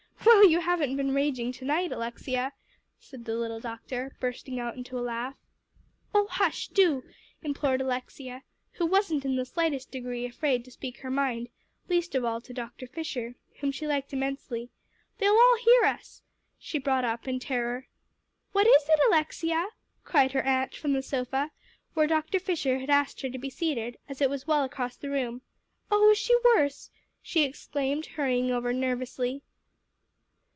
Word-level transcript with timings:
"Well, 0.23 0.49
you 0.49 0.61
haven't 0.61 0.95
been 0.97 1.13
raging 1.13 1.51
to 1.53 1.65
night, 1.65 1.91
Alexia," 1.91 2.53
said 2.99 3.25
the 3.25 3.35
little 3.35 3.59
doctor, 3.59 4.15
bursting 4.19 4.59
out 4.59 4.75
into 4.75 4.97
a 4.97 4.99
laugh. 5.01 5.35
"Oh, 6.15 6.27
hush, 6.31 6.67
do," 6.69 7.03
implored 7.43 7.79
Alexia, 7.79 8.43
who 8.73 8.85
wasn't 8.87 9.23
in 9.23 9.35
the 9.35 9.45
slightest 9.45 9.91
degree 9.91 10.25
afraid 10.25 10.65
to 10.65 10.71
speak 10.71 10.97
her 10.99 11.11
mind, 11.11 11.49
least 11.89 12.15
of 12.15 12.25
all 12.25 12.41
to 12.41 12.53
Dr. 12.53 12.87
Fisher, 12.87 13.35
whom 13.59 13.71
she 13.71 13.85
liked 13.87 14.13
immensely; 14.13 14.71
"they'll 15.19 15.33
all 15.35 15.57
hear 15.63 15.83
us," 15.83 16.23
she 16.57 16.79
brought 16.79 17.05
up 17.05 17.27
in 17.27 17.39
terror. 17.39 17.87
"What 18.51 18.65
is 18.67 18.89
it, 18.89 18.99
Alexia?" 19.09 19.67
cried 20.03 20.31
her 20.31 20.43
aunt 20.43 20.75
from 20.75 20.93
the 20.93 21.03
sofa, 21.03 21.51
where 21.93 22.07
Dr. 22.07 22.39
Fisher 22.39 22.79
had 22.79 22.89
asked 22.89 23.21
her 23.21 23.29
to 23.29 23.37
be 23.37 23.51
seated, 23.51 23.97
as 24.09 24.21
it 24.21 24.29
was 24.29 24.47
well 24.47 24.63
across 24.63 24.95
the 24.97 25.11
room. 25.11 25.43
"Oh, 25.91 26.09
is 26.09 26.17
she 26.17 26.35
worse?" 26.55 26.89
she 27.21 27.43
exclaimed, 27.43 28.07
hurrying 28.07 28.49
over 28.51 28.73
nervously. 28.73 29.43